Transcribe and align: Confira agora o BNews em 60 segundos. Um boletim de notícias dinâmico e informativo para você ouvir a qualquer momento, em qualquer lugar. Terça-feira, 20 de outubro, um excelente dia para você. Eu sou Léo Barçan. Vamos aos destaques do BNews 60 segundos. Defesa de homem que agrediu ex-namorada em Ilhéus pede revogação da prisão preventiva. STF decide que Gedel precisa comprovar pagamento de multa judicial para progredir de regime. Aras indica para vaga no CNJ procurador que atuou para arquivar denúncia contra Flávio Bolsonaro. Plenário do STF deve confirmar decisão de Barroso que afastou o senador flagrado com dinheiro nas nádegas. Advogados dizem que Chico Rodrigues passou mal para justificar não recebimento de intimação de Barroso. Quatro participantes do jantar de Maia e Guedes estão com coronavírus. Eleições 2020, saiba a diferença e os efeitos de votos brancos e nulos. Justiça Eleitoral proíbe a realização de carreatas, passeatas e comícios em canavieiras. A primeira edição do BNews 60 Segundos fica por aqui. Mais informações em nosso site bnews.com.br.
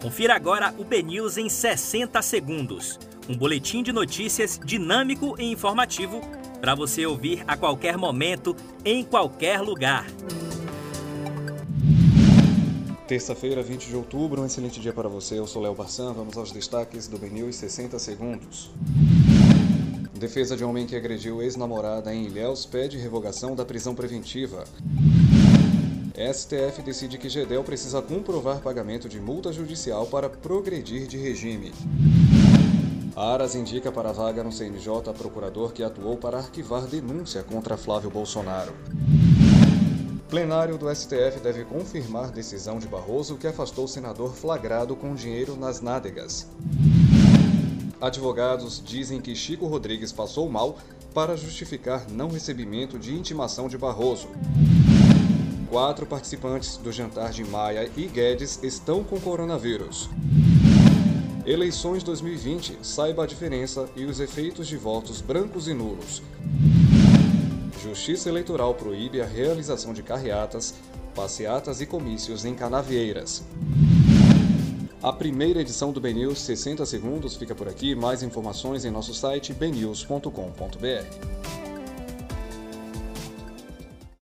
Confira 0.00 0.36
agora 0.36 0.72
o 0.78 0.84
BNews 0.84 1.38
em 1.38 1.48
60 1.48 2.22
segundos. 2.22 3.00
Um 3.28 3.36
boletim 3.36 3.82
de 3.82 3.92
notícias 3.92 4.56
dinâmico 4.64 5.34
e 5.40 5.50
informativo 5.50 6.20
para 6.60 6.72
você 6.72 7.04
ouvir 7.04 7.42
a 7.48 7.56
qualquer 7.56 7.96
momento, 7.96 8.54
em 8.84 9.02
qualquer 9.02 9.60
lugar. 9.60 10.06
Terça-feira, 13.08 13.60
20 13.60 13.88
de 13.88 13.96
outubro, 13.96 14.40
um 14.40 14.46
excelente 14.46 14.78
dia 14.78 14.92
para 14.92 15.08
você. 15.08 15.36
Eu 15.36 15.48
sou 15.48 15.60
Léo 15.60 15.74
Barçan. 15.74 16.12
Vamos 16.12 16.38
aos 16.38 16.52
destaques 16.52 17.08
do 17.08 17.18
BNews 17.18 17.56
60 17.56 17.98
segundos. 17.98 18.70
Defesa 20.14 20.56
de 20.56 20.62
homem 20.62 20.86
que 20.86 20.94
agrediu 20.94 21.42
ex-namorada 21.42 22.14
em 22.14 22.26
Ilhéus 22.26 22.64
pede 22.64 22.96
revogação 22.96 23.56
da 23.56 23.64
prisão 23.64 23.96
preventiva. 23.96 24.62
STF 26.18 26.82
decide 26.82 27.16
que 27.16 27.28
Gedel 27.28 27.62
precisa 27.62 28.02
comprovar 28.02 28.58
pagamento 28.58 29.08
de 29.08 29.20
multa 29.20 29.52
judicial 29.52 30.04
para 30.04 30.28
progredir 30.28 31.06
de 31.06 31.16
regime. 31.16 31.72
Aras 33.14 33.54
indica 33.54 33.92
para 33.92 34.10
vaga 34.10 34.42
no 34.42 34.50
CNJ 34.50 35.14
procurador 35.16 35.72
que 35.72 35.84
atuou 35.84 36.16
para 36.16 36.38
arquivar 36.38 36.86
denúncia 36.86 37.44
contra 37.44 37.76
Flávio 37.76 38.10
Bolsonaro. 38.10 38.74
Plenário 40.28 40.76
do 40.76 40.92
STF 40.92 41.38
deve 41.40 41.64
confirmar 41.64 42.32
decisão 42.32 42.80
de 42.80 42.88
Barroso 42.88 43.36
que 43.36 43.46
afastou 43.46 43.84
o 43.84 43.88
senador 43.88 44.34
flagrado 44.34 44.96
com 44.96 45.14
dinheiro 45.14 45.56
nas 45.56 45.80
nádegas. 45.80 46.48
Advogados 48.00 48.82
dizem 48.84 49.20
que 49.20 49.36
Chico 49.36 49.68
Rodrigues 49.68 50.10
passou 50.10 50.48
mal 50.50 50.78
para 51.14 51.36
justificar 51.36 52.10
não 52.10 52.28
recebimento 52.28 52.98
de 52.98 53.14
intimação 53.14 53.68
de 53.68 53.78
Barroso. 53.78 54.28
Quatro 55.68 56.06
participantes 56.06 56.78
do 56.78 56.90
jantar 56.90 57.30
de 57.30 57.44
Maia 57.44 57.90
e 57.94 58.06
Guedes 58.06 58.58
estão 58.62 59.04
com 59.04 59.20
coronavírus. 59.20 60.08
Eleições 61.44 62.02
2020, 62.02 62.78
saiba 62.82 63.24
a 63.24 63.26
diferença 63.26 63.86
e 63.94 64.06
os 64.06 64.18
efeitos 64.18 64.66
de 64.66 64.78
votos 64.78 65.20
brancos 65.20 65.68
e 65.68 65.74
nulos. 65.74 66.22
Justiça 67.82 68.30
Eleitoral 68.30 68.74
proíbe 68.74 69.20
a 69.20 69.26
realização 69.26 69.92
de 69.92 70.02
carreatas, 70.02 70.74
passeatas 71.14 71.82
e 71.82 71.86
comícios 71.86 72.46
em 72.46 72.54
canavieiras. 72.54 73.44
A 75.02 75.12
primeira 75.12 75.60
edição 75.60 75.92
do 75.92 76.00
BNews 76.00 76.40
60 76.40 76.86
Segundos 76.86 77.36
fica 77.36 77.54
por 77.54 77.68
aqui. 77.68 77.94
Mais 77.94 78.22
informações 78.22 78.86
em 78.86 78.90
nosso 78.90 79.12
site 79.12 79.52
bnews.com.br. 79.52 81.67